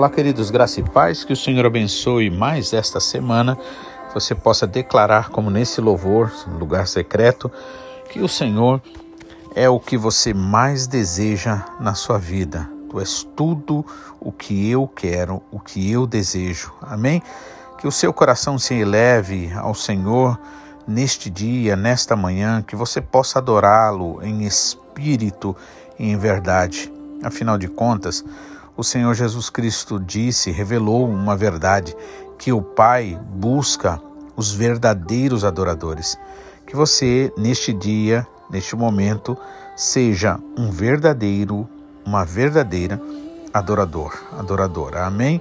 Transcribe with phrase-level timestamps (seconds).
[0.00, 3.58] Olá, queridos, graça e paz, que o Senhor abençoe mais esta semana,
[4.14, 7.52] você possa declarar, como nesse louvor, lugar secreto,
[8.08, 8.80] que o Senhor
[9.54, 12.66] é o que você mais deseja na sua vida.
[12.88, 13.84] Tu és tudo
[14.18, 16.72] o que eu quero, o que eu desejo.
[16.80, 17.22] Amém?
[17.76, 20.40] Que o seu coração se eleve ao Senhor
[20.88, 25.54] neste dia, nesta manhã, que você possa adorá-lo em espírito
[25.98, 26.90] e em verdade.
[27.22, 28.24] Afinal de contas,
[28.76, 31.94] o Senhor Jesus Cristo disse, revelou uma verdade,
[32.38, 34.00] que o Pai busca
[34.36, 36.18] os verdadeiros adoradores.
[36.66, 39.36] Que você, neste dia, neste momento,
[39.76, 41.68] seja um verdadeiro,
[42.04, 43.00] uma verdadeira
[43.52, 45.04] adorador, adoradora.
[45.04, 45.40] Amém?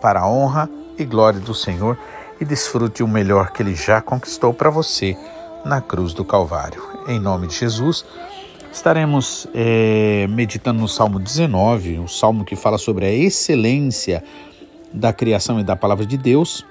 [0.00, 1.96] Para a honra e glória do Senhor
[2.40, 5.16] e desfrute o melhor que Ele já conquistou para você
[5.64, 6.82] na cruz do Calvário.
[7.06, 8.04] Em nome de Jesus.
[8.72, 14.22] Estaremos é, meditando no Salmo 19, um salmo que fala sobre a excelência
[14.92, 16.64] da criação e da palavra de Deus.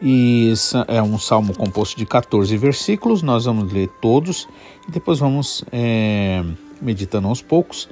[0.00, 0.52] E
[0.88, 4.48] é um salmo composto de 14 versículos, nós vamos ler todos
[4.88, 6.42] e depois vamos é,
[6.80, 7.88] meditando aos poucos.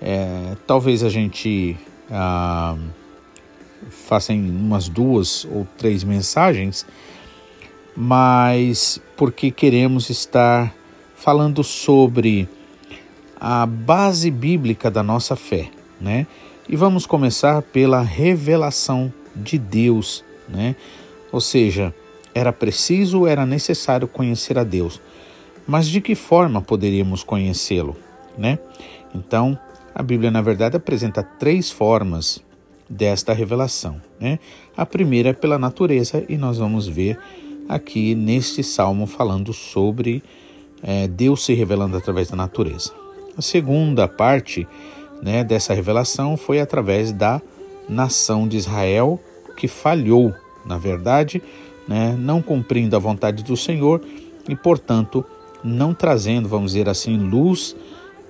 [0.00, 1.76] É, talvez a gente
[2.10, 2.76] ah,
[3.88, 6.84] faça em umas duas ou três mensagens,
[7.96, 10.74] mas porque queremos estar
[11.22, 12.48] falando sobre
[13.40, 15.70] a base bíblica da nossa fé,
[16.00, 16.26] né?
[16.68, 20.74] E vamos começar pela revelação de Deus, né?
[21.30, 21.94] Ou seja,
[22.34, 25.00] era preciso, era necessário conhecer a Deus.
[25.64, 27.96] Mas de que forma poderíamos conhecê-lo,
[28.36, 28.58] né?
[29.14, 29.56] Então,
[29.94, 32.42] a Bíblia na verdade apresenta três formas
[32.90, 34.40] desta revelação, né?
[34.76, 37.16] A primeira é pela natureza e nós vamos ver
[37.68, 40.20] aqui neste salmo falando sobre
[40.82, 42.92] é, Deus se revelando através da natureza.
[43.36, 44.66] A segunda parte
[45.22, 47.40] né, dessa revelação foi através da
[47.88, 49.20] nação de Israel
[49.56, 50.34] que falhou,
[50.64, 51.42] na verdade,
[51.86, 54.00] né, não cumprindo a vontade do Senhor
[54.48, 55.24] e, portanto,
[55.62, 57.76] não trazendo, vamos dizer assim, luz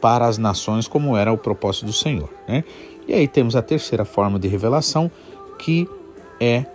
[0.01, 2.29] para as nações como era o propósito do Senhor.
[2.47, 2.65] Né?
[3.07, 5.11] E aí temos a terceira forma de revelação,
[5.59, 5.89] que
[6.41, 6.67] é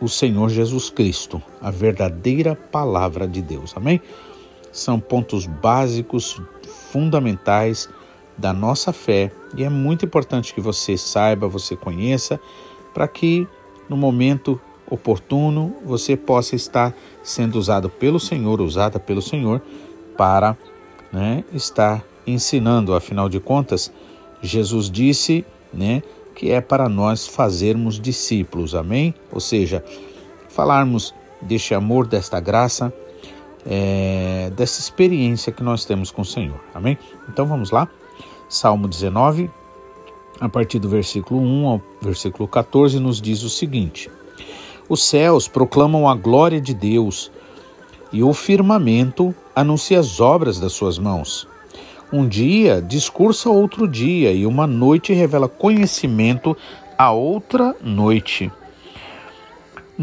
[0.00, 3.72] o Senhor Jesus Cristo, a verdadeira palavra de Deus.
[3.76, 4.00] Amém?
[4.72, 6.40] São pontos básicos,
[6.90, 7.88] fundamentais
[8.36, 12.40] da nossa fé e é muito importante que você saiba, você conheça,
[12.94, 13.46] para que
[13.88, 14.58] no momento
[14.90, 19.60] oportuno você possa estar sendo usado pelo Senhor, usada pelo Senhor,
[20.16, 20.56] para
[21.12, 22.94] né, estar ensinando.
[22.94, 23.92] Afinal de contas,
[24.40, 26.02] Jesus disse né,
[26.34, 29.14] que é para nós fazermos discípulos, amém?
[29.30, 29.84] Ou seja,
[30.48, 32.92] falarmos deste amor, desta graça
[33.66, 36.60] é, dessa experiência que nós temos com o Senhor.
[36.74, 36.98] Amém?
[37.28, 37.88] Então vamos lá.
[38.48, 39.50] Salmo 19,
[40.40, 44.10] a partir do versículo 1 ao versículo 14, nos diz o seguinte:
[44.88, 47.30] Os céus proclamam a glória de Deus
[48.12, 51.48] e o firmamento anuncia as obras das suas mãos.
[52.12, 56.54] Um dia discursa outro dia, e uma noite revela conhecimento
[56.98, 58.52] a outra noite.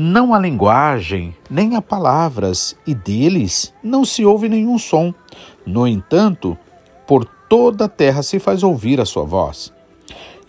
[0.02, 5.14] Não há linguagem, nem há palavras, e deles não se ouve nenhum som.
[5.66, 6.58] No entanto,
[7.06, 9.74] por toda a terra se faz ouvir a sua voz,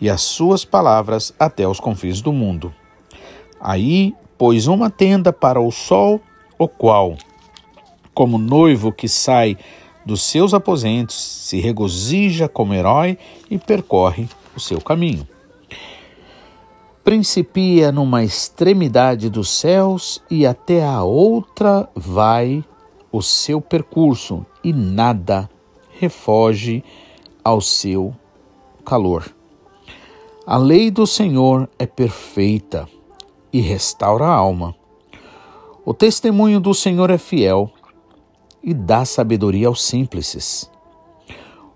[0.01, 2.73] e as suas palavras até os confins do mundo.
[3.61, 6.21] Aí pôs uma tenda para o sol,
[6.57, 7.17] o qual,
[8.15, 9.59] como noivo que sai
[10.07, 13.19] dos seus aposentos, se regozija como herói
[13.51, 15.27] e percorre o seu caminho
[17.03, 22.65] principia numa extremidade dos céus e até a outra vai
[23.11, 25.51] o seu percurso, e nada
[25.99, 26.85] refoge
[27.43, 28.15] ao seu
[28.85, 29.35] calor.
[30.47, 32.89] A lei do Senhor é perfeita
[33.53, 34.75] e restaura a alma.
[35.85, 37.71] O testemunho do Senhor é fiel
[38.63, 40.71] e dá sabedoria aos simples.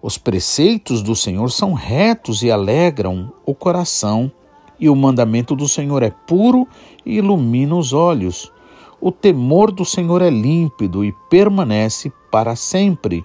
[0.00, 4.31] Os preceitos do Senhor são retos e alegram o coração
[4.79, 6.67] e o mandamento do Senhor é puro
[7.05, 8.53] e ilumina os olhos.
[9.00, 13.25] O temor do Senhor é límpido e permanece para sempre.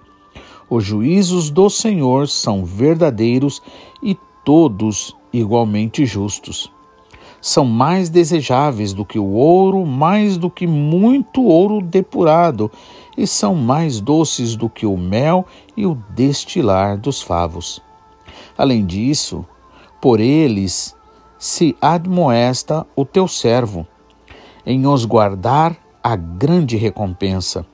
[0.70, 3.62] Os juízos do Senhor são verdadeiros
[4.04, 6.72] e todos igualmente justos.
[7.42, 12.70] São mais desejáveis do que o ouro, mais do que muito ouro depurado,
[13.18, 15.46] e são mais doces do que o mel
[15.76, 17.82] e o destilar dos favos.
[18.58, 19.46] Além disso,
[20.02, 20.96] por eles
[21.40, 23.88] se admoesta o teu servo,
[24.66, 27.66] em os guardar a grande recompensa.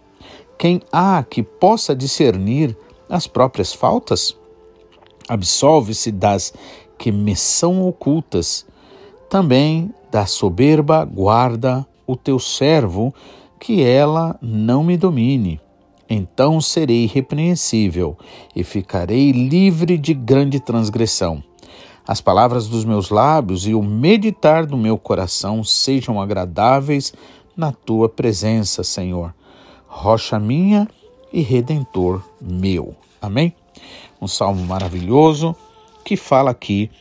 [0.57, 2.77] Quem há que possa discernir
[3.09, 4.37] as próprias faltas?
[5.27, 6.53] Absolve-se das
[6.97, 8.65] que me são ocultas.
[9.29, 13.13] Também da soberba guarda o teu servo,
[13.59, 15.59] que ela não me domine.
[16.07, 18.15] Então serei repreensível
[18.55, 21.43] e ficarei livre de grande transgressão.
[22.07, 27.13] As palavras dos meus lábios e o meditar do meu coração sejam agradáveis
[27.57, 29.33] na tua presença, Senhor,
[29.87, 30.87] rocha minha
[31.33, 32.95] e redentor meu.
[33.21, 33.55] Amém?
[34.21, 35.55] Um salmo maravilhoso
[36.03, 36.91] que fala aqui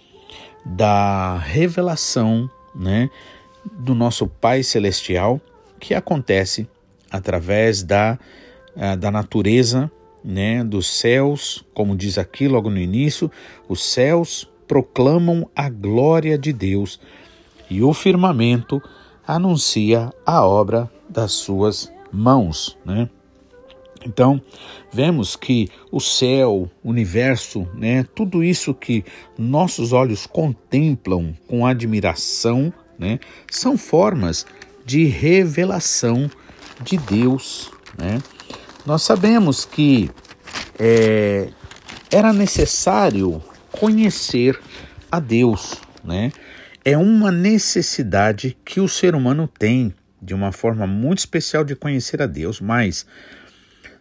[0.64, 3.10] da revelação, né,
[3.72, 5.38] do nosso Pai celestial
[5.78, 6.66] que acontece
[7.10, 8.18] através da
[8.76, 9.90] eh, da natureza,
[10.24, 13.30] né, dos céus, como diz aqui logo no início,
[13.68, 17.00] os céus proclamam a glória de Deus
[17.70, 18.82] e o firmamento
[19.26, 23.08] anuncia a obra das suas mãos, né?
[24.06, 24.40] Então,
[24.92, 29.02] vemos que o céu, o universo, né, tudo isso que
[29.38, 33.18] nossos olhos contemplam com admiração, né,
[33.50, 34.44] são formas
[34.84, 36.30] de revelação
[36.82, 38.20] de Deus, né?
[38.84, 40.10] Nós sabemos que
[40.78, 41.48] é,
[42.10, 43.42] era necessário
[43.78, 44.58] conhecer
[45.10, 45.74] a Deus,
[46.04, 46.30] né?
[46.84, 52.22] É uma necessidade que o ser humano tem de uma forma muito especial de conhecer
[52.22, 53.06] a Deus, mas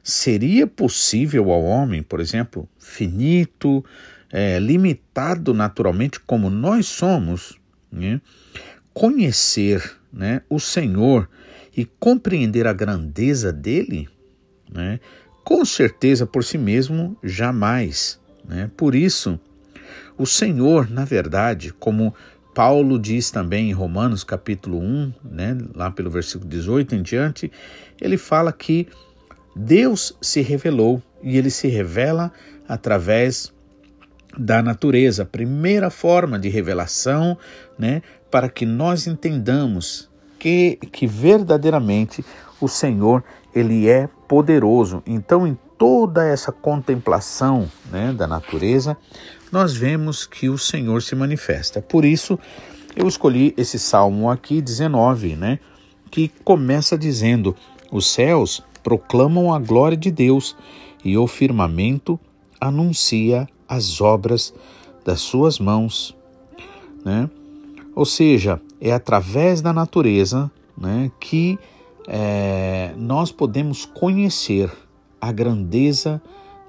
[0.03, 3.83] seria possível ao homem, por exemplo, finito,
[4.31, 7.57] é, limitado naturalmente como nós somos,
[7.91, 8.21] né?
[8.93, 11.27] conhecer né, o Senhor
[11.75, 14.07] e compreender a grandeza dele?
[14.71, 14.99] Né?
[15.43, 18.19] Com certeza por si mesmo, jamais.
[18.45, 18.69] Né?
[18.77, 19.39] Por isso,
[20.17, 22.13] o Senhor, na verdade, como
[22.53, 27.51] Paulo diz também em Romanos capítulo 1, né, lá pelo versículo 18 em diante,
[27.99, 28.87] ele fala que
[29.55, 32.31] Deus se revelou e ele se revela
[32.67, 33.51] através
[34.37, 37.37] da natureza, a primeira forma de revelação,
[37.77, 38.01] né,
[38.31, 40.09] para que nós entendamos
[40.39, 42.25] que, que verdadeiramente
[42.59, 43.23] o Senhor
[43.53, 45.03] ele é poderoso.
[45.05, 48.97] Então, em toda essa contemplação né, da natureza,
[49.53, 51.79] nós vemos que o Senhor se manifesta.
[51.79, 52.39] Por isso,
[52.95, 55.59] eu escolhi esse salmo aqui, 19, né,
[56.09, 57.55] que começa dizendo:
[57.91, 60.55] Os céus proclamam a glória de Deus
[61.05, 62.19] e o firmamento
[62.59, 64.51] anuncia as obras
[65.05, 66.15] das suas mãos.
[67.05, 67.29] Né?
[67.95, 71.59] Ou seja, é através da natureza né, que
[72.07, 74.71] é, nós podemos conhecer
[75.21, 76.19] a grandeza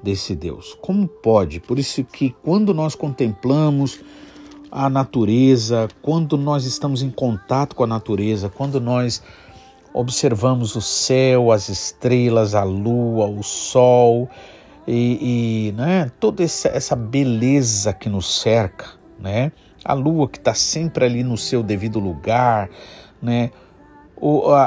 [0.05, 0.77] desse Deus.
[0.81, 1.59] Como pode?
[1.59, 4.01] Por isso que quando nós contemplamos
[4.71, 9.23] a natureza, quando nós estamos em contato com a natureza, quando nós
[9.95, 14.29] observamos o céu, as estrelas, a lua, o sol
[14.87, 18.87] e, e né, toda essa, beleza que nos cerca,
[19.19, 19.53] né?
[19.85, 22.69] A lua que está sempre ali no seu devido lugar,
[23.23, 23.51] né?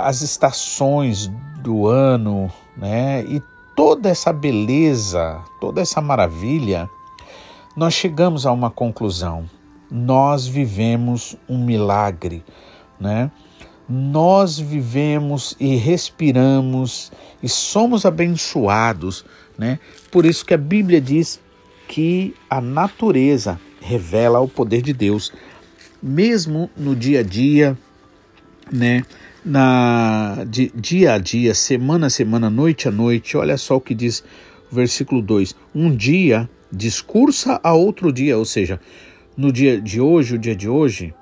[0.03, 1.31] as estações
[1.61, 3.23] do ano, né?
[3.23, 3.41] E
[3.77, 6.89] toda essa beleza, toda essa maravilha,
[7.75, 9.47] nós chegamos a uma conclusão.
[9.89, 12.43] Nós vivemos um milagre,
[12.99, 13.29] né?
[13.87, 19.23] Nós vivemos e respiramos e somos abençoados,
[19.55, 19.77] né?
[20.11, 21.39] Por isso que a Bíblia diz
[21.87, 25.31] que a natureza revela o poder de Deus,
[26.01, 27.77] mesmo no dia a dia,
[28.71, 29.05] né?
[29.47, 33.37] Na, de dia a dia, semana a semana, noite a noite.
[33.37, 34.23] Olha só o que diz
[34.69, 38.79] o versículo 2: Um dia discursa a outro dia, ou seja,
[39.37, 41.13] no dia de hoje, o dia de hoje,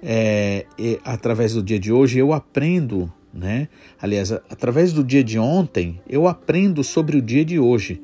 [0.00, 0.64] é,
[1.04, 3.68] através do dia de hoje, eu aprendo, né?
[4.00, 8.00] Aliás, através do dia de ontem, eu aprendo sobre o dia de hoje.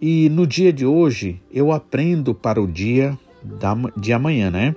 [0.00, 4.76] E no dia de hoje, eu aprendo para o dia da, de amanhã, né?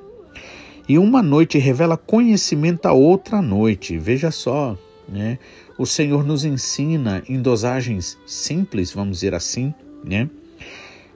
[0.89, 3.95] E uma noite revela conhecimento a outra noite.
[3.95, 4.75] Veja só,
[5.07, 5.37] né?
[5.77, 9.71] O Senhor nos ensina em dosagens simples, vamos dizer assim,
[10.03, 10.27] né?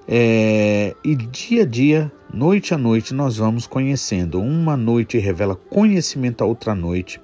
[0.07, 4.39] É, e dia a dia, noite a noite, nós vamos conhecendo.
[4.39, 7.19] Uma noite revela conhecimento a outra noite.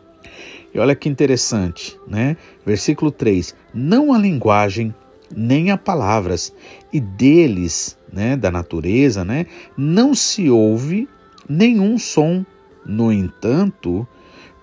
[0.74, 2.36] E olha que interessante, né?
[2.66, 4.92] Versículo 3: Não há linguagem,
[5.36, 6.52] nem há palavras,
[6.92, 9.46] e deles, né, da natureza, né,
[9.78, 11.08] não se ouve
[11.50, 12.46] nenhum som.
[12.86, 14.08] No entanto,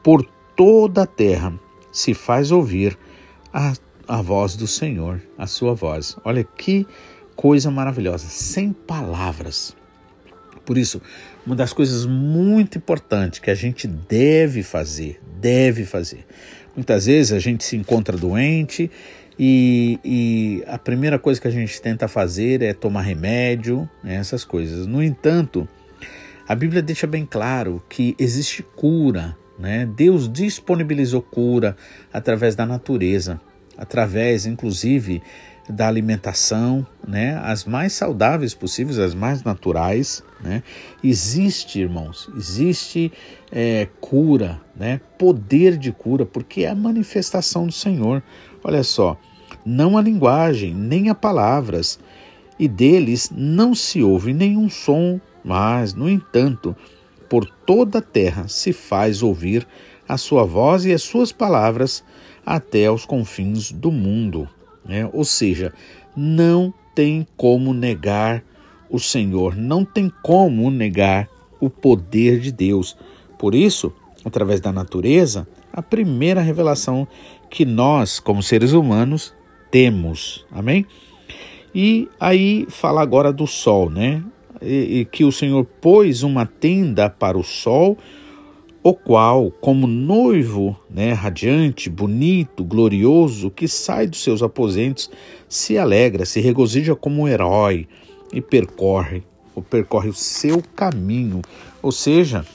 [0.02, 0.26] por
[0.57, 1.52] toda a terra
[1.93, 2.97] se faz ouvir
[3.52, 3.75] a,
[4.09, 6.16] a voz do Senhor, a sua voz.
[6.25, 6.87] Olha que
[7.35, 9.76] coisa maravilhosa, sem palavras.
[10.64, 11.00] Por isso,
[11.47, 16.26] uma das coisas muito importantes que a gente deve fazer, deve fazer.
[16.75, 18.90] Muitas vezes a gente se encontra doente
[19.38, 24.45] e, e a primeira coisa que a gente tenta fazer é tomar remédio, né, essas
[24.45, 24.87] coisas.
[24.87, 25.69] No entanto,
[26.49, 29.85] A Bíblia deixa bem claro que existe cura, né?
[29.85, 31.76] Deus disponibilizou cura
[32.12, 33.41] através da natureza,
[33.76, 35.21] através, inclusive,
[35.69, 37.37] da alimentação, né?
[37.43, 40.62] As mais saudáveis possíveis, as mais naturais, né?
[41.03, 43.12] Existe, irmãos, existe
[43.50, 45.00] é, cura, né?
[45.19, 48.23] Poder de cura, porque é a manifestação do Senhor.
[48.62, 49.19] Olha só,
[49.65, 51.99] não há linguagem, nem há palavras,
[52.57, 56.75] e deles não se ouve nenhum som, mas, no entanto,
[57.29, 59.65] por toda a terra se faz ouvir
[60.09, 62.03] a sua voz e as suas palavras
[62.45, 64.49] até aos confins do mundo.
[64.85, 65.09] Né?
[65.12, 65.73] Ou seja,
[66.17, 68.43] não tem como negar
[68.91, 71.29] o Senhor, não tem como negar
[71.61, 72.97] o poder de Deus.
[73.38, 73.93] Por isso,
[74.25, 77.07] através da natureza, a primeira revelação
[77.49, 79.33] que nós, como seres humanos,
[79.71, 80.45] temos.
[80.50, 80.85] Amém?
[81.73, 84.25] E aí fala agora do sol, né?
[84.62, 87.96] E, que o Senhor pôs uma tenda para o sol,
[88.82, 95.10] o qual, como noivo, né, radiante, bonito, glorioso, que sai dos seus aposentos,
[95.48, 97.88] se alegra, se regozija como um herói
[98.32, 101.42] e percorre, ou percorre o seu caminho,
[101.82, 102.46] ou seja,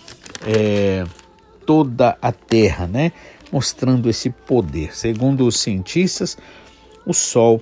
[0.47, 1.03] é,
[1.65, 3.11] toda a terra, né,
[3.51, 4.95] mostrando esse poder.
[4.95, 6.37] Segundo os cientistas,
[7.05, 7.61] o Sol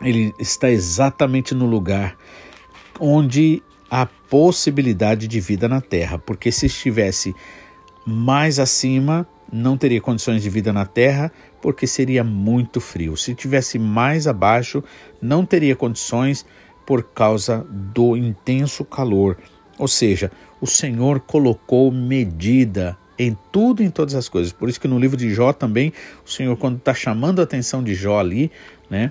[0.00, 2.16] ele está exatamente no lugar
[2.98, 7.34] onde há possibilidade de vida na Terra, porque se estivesse
[8.06, 11.30] mais acima, não teria condições de vida na Terra,
[11.60, 13.16] porque seria muito frio.
[13.16, 14.82] Se tivesse mais abaixo,
[15.20, 16.46] não teria condições
[16.86, 19.36] por causa do intenso calor.
[19.78, 24.52] Ou seja, o Senhor colocou medida em tudo e em todas as coisas.
[24.52, 25.92] Por isso que no livro de Jó também,
[26.26, 28.50] o Senhor, quando está chamando a atenção de Jó ali,
[28.90, 29.10] né,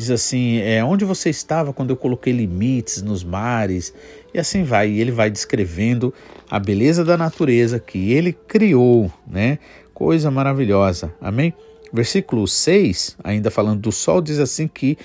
[0.00, 3.92] diz assim: é, onde você estava quando eu coloquei limites nos mares?
[4.32, 6.12] E assim vai, e ele vai descrevendo
[6.50, 9.58] a beleza da natureza que ele criou, né?
[9.92, 11.12] Coisa maravilhosa.
[11.20, 11.52] Amém?
[11.92, 14.96] Versículo 6, ainda falando do sol, diz assim que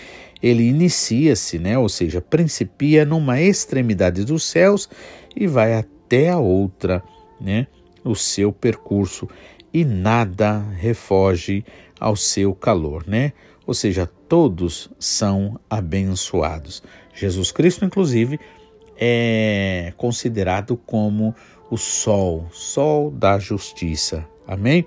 [0.42, 1.78] ele inicia-se, né?
[1.78, 4.88] Ou seja, principia numa extremidade dos céus
[5.36, 7.04] e vai até a outra,
[7.42, 7.68] né?
[8.04, 9.28] O seu percurso
[9.74, 11.66] e nada refoge
[12.00, 13.34] ao seu calor, né?
[13.66, 16.84] Ou seja, todos são abençoados.
[17.14, 18.40] Jesus Cristo, inclusive,
[18.98, 21.36] é considerado como
[21.70, 24.28] o sol, sol da justiça.
[24.48, 24.86] Amém?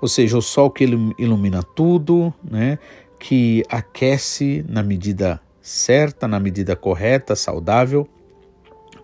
[0.00, 2.78] Ou seja, o sol que ilumina tudo, né?
[3.18, 8.06] Que aquece na medida certa, na medida correta, saudável,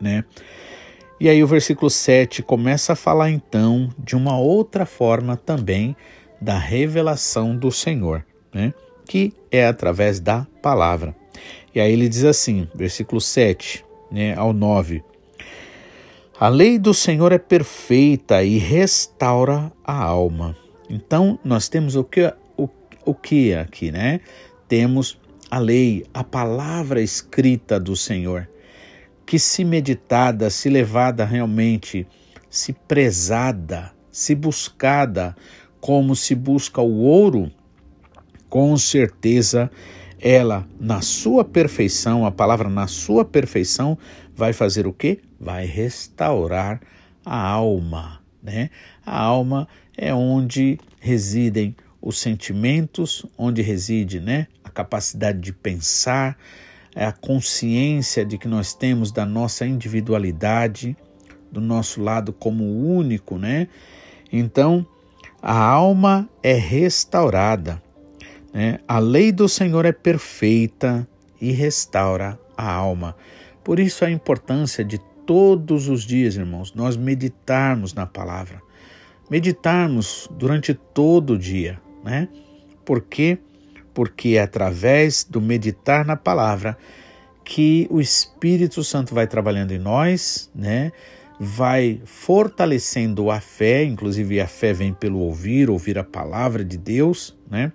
[0.01, 0.25] né?
[1.19, 5.97] E aí o versículo 7 começa a falar então de uma outra forma também
[6.41, 8.73] da revelação do Senhor, né?
[9.11, 11.17] Que é através da palavra.
[11.75, 15.03] E aí ele diz assim, versículo 7, né, ao 9:
[16.39, 20.57] A lei do Senhor é perfeita e restaura a alma.
[20.89, 22.69] Então, nós temos o que, o,
[23.05, 24.21] o que aqui, né?
[24.69, 25.19] Temos
[25.51, 28.49] a lei, a palavra escrita do Senhor,
[29.27, 32.07] que se meditada, se levada realmente,
[32.49, 35.35] se prezada, se buscada,
[35.81, 37.51] como se busca o ouro,
[38.51, 39.71] com certeza
[40.21, 43.97] ela, na sua perfeição, a palavra na sua perfeição,
[44.37, 45.21] vai fazer o quê?
[45.41, 46.81] Vai restaurar
[47.25, 48.69] a alma, né?
[49.07, 49.67] A alma
[49.97, 56.37] é onde residem os sentimentos, onde reside, né, a capacidade de pensar,
[56.95, 60.97] é a consciência de que nós temos da nossa individualidade,
[61.53, 63.69] do nosso lado como único, né?
[64.33, 64.87] Então,
[65.43, 67.83] a alma é restaurada.
[68.53, 68.79] Né?
[68.87, 71.07] A lei do Senhor é perfeita
[71.41, 73.17] e restaura a alma.
[73.65, 78.61] Por isso a importância de todos os dias, irmãos, nós meditarmos na palavra.
[79.31, 82.29] Meditarmos durante todo o dia, né?
[82.85, 83.39] Por quê?
[83.95, 86.77] Porque é através do meditar na palavra
[87.45, 90.91] que o Espírito Santo vai trabalhando em nós, né?
[91.39, 97.37] Vai fortalecendo a fé, inclusive a fé vem pelo ouvir, ouvir a palavra de Deus,
[97.49, 97.73] né?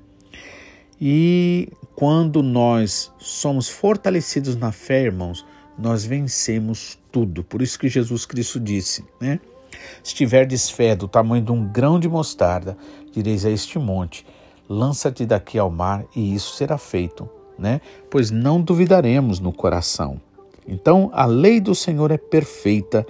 [1.00, 5.46] E quando nós somos fortalecidos na fé, irmãos,
[5.78, 7.44] nós vencemos tudo.
[7.44, 9.40] Por isso que Jesus Cristo disse, né?
[10.02, 12.78] Se tiverdes fé do tamanho de um grão de mostarda,
[13.12, 14.26] direis a este monte:
[14.70, 17.82] lança-te daqui ao mar, e isso será feito, né?
[18.10, 20.20] Pois não duvidaremos no coração.
[20.68, 23.06] Então, a lei do Senhor é perfeita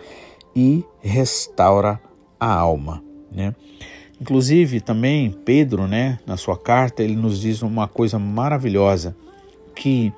[0.56, 2.00] e restaura
[2.40, 3.56] a alma, né?
[4.20, 9.16] Inclusive, também Pedro, né, na sua carta, ele nos diz uma coisa maravilhosa,
[9.76, 10.14] que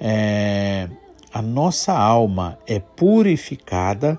[0.00, 0.88] é,
[1.32, 4.18] a, nossa alma é purificada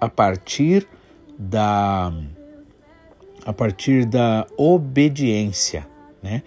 [0.00, 0.86] a partir
[1.38, 2.12] da
[3.44, 5.86] a partir da obediência,
[6.20, 6.42] né?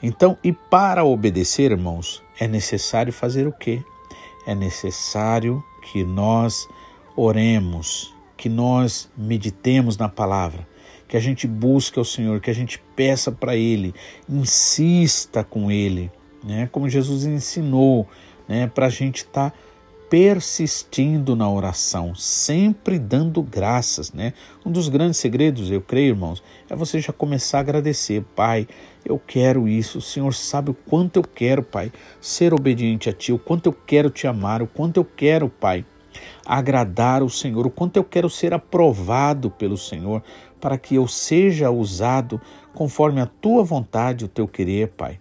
[0.00, 3.82] Então, e para obedecer, irmãos, é necessário fazer o quê?
[4.46, 6.68] É necessário que nós
[7.16, 10.66] oremos, que nós meditemos na palavra,
[11.08, 13.94] que a gente busque ao Senhor, que a gente peça para Ele,
[14.28, 16.10] insista com Ele,
[16.44, 16.68] né?
[16.70, 18.06] Como Jesus ensinou,
[18.48, 18.66] né?
[18.66, 19.56] Para a gente estar tá
[20.08, 24.32] persistindo na oração, sempre dando graças, né?
[24.64, 28.68] Um dos grandes segredos, eu creio, irmãos, é você já começar a agradecer, Pai,
[29.04, 31.90] eu quero isso, o Senhor sabe o quanto eu quero, Pai,
[32.20, 35.84] ser obediente a Ti, o quanto eu quero Te amar, o quanto eu quero, Pai,
[36.44, 40.22] agradar o Senhor, o quanto eu quero ser aprovado pelo Senhor,
[40.60, 42.40] para que eu seja usado
[42.74, 45.18] conforme a Tua vontade, o Teu querer, Pai.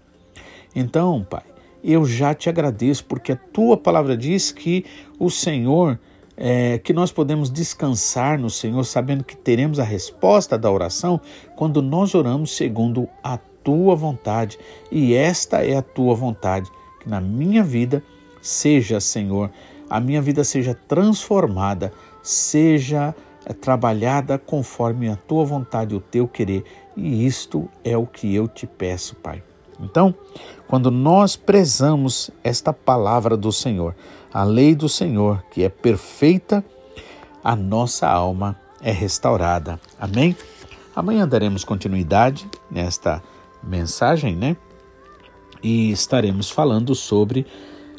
[0.75, 1.43] Então, Pai,
[1.87, 4.83] eu já te agradeço, porque a tua palavra diz que
[5.19, 5.99] o Senhor,
[6.35, 11.21] é, que nós podemos descansar no Senhor, sabendo que teremos a resposta da oração
[11.55, 14.57] quando nós oramos segundo a tua vontade.
[14.91, 16.69] E esta é a tua vontade,
[17.01, 18.03] que na minha vida
[18.41, 19.51] seja, Senhor,
[19.89, 23.15] a minha vida seja transformada, seja
[23.45, 26.63] é, trabalhada conforme a tua vontade, o teu querer.
[26.95, 29.43] E isto é o que eu te peço, Pai.
[29.79, 30.15] Então,
[30.67, 33.95] quando nós prezamos esta palavra do Senhor,
[34.33, 36.63] a lei do Senhor, que é perfeita,
[37.43, 39.79] a nossa alma é restaurada.
[39.99, 40.35] Amém?
[40.95, 43.21] Amanhã daremos continuidade nesta
[43.61, 44.55] mensagem, né?
[45.61, 47.45] E estaremos falando sobre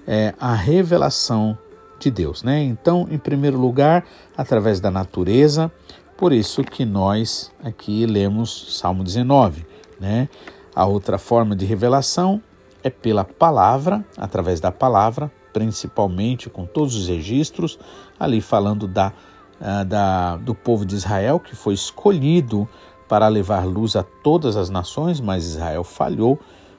[0.07, 1.59] é, a revelação
[2.07, 2.63] de Deus, né?
[2.63, 4.05] Então, em primeiro lugar,
[4.37, 5.73] através da natureza,
[6.17, 9.67] por isso que nós aqui lemos Salmo 19,
[10.01, 10.29] né?
[10.75, 12.41] A outra forma de revelação
[12.83, 17.79] é pela palavra, através da palavra, principalmente com todos os registros,
[18.21, 19.13] ali falando da,
[19.61, 22.69] ah, da, do povo de Israel, que foi escolhido
[23.09, 26.39] para levar luz a todas as nações, mas Israel falhou,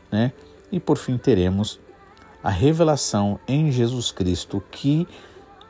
[0.10, 0.32] né?
[0.72, 1.80] E por fim teremos
[2.48, 5.06] a revelação em Jesus Cristo, que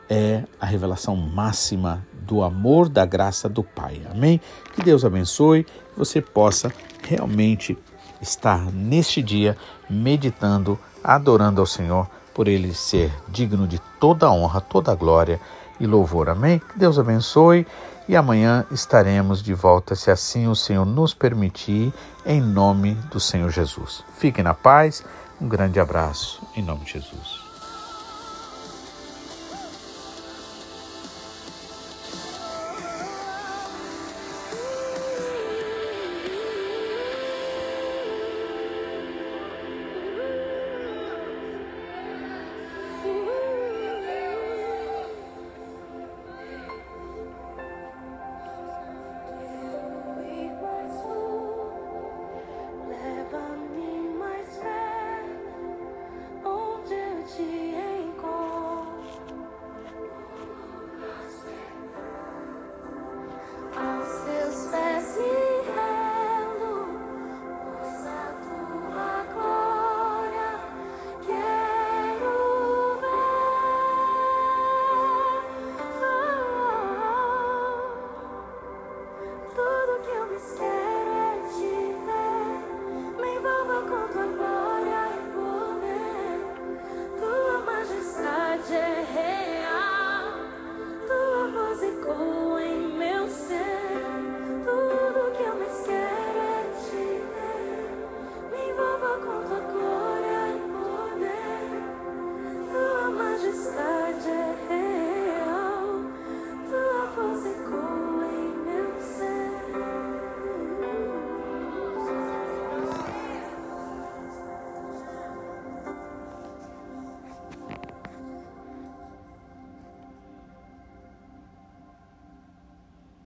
[0.07, 3.99] é a revelação máxima do amor, da graça do Pai.
[4.11, 4.39] Amém?
[4.75, 7.75] Que Deus abençoe, que você possa realmente
[8.21, 9.57] estar neste dia
[9.89, 15.41] meditando, adorando ao Senhor, por ele ser digno de toda honra, toda glória
[15.79, 16.29] e louvor.
[16.29, 16.59] Amém?
[16.59, 17.65] Que Deus abençoe
[18.07, 21.91] e amanhã estaremos de volta, se assim o Senhor nos permitir,
[22.23, 24.03] em nome do Senhor Jesus.
[24.15, 25.03] Fiquem na paz,
[25.39, 27.46] um grande abraço, em nome de Jesus.